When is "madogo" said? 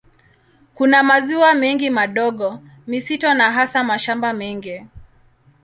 1.89-2.59